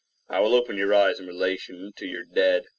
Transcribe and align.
I 0.29 0.39
will 0.39 0.55
open 0.55 0.77
your 0.77 0.95
eyes 0.95 1.19
in 1.19 1.27
relation 1.27 1.93
to 1.97 2.07
your 2.07 2.23
dead. 2.23 2.65